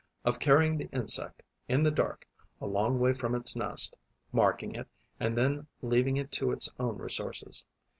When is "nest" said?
3.55-3.95